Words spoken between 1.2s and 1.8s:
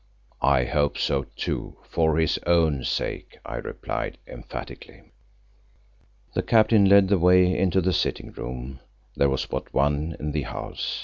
too,